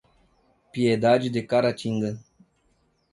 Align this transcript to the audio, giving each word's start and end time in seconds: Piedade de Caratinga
Piedade 0.71 1.29
de 1.29 1.43
Caratinga 1.43 2.19